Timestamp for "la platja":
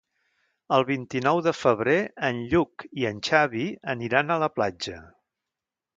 4.45-4.99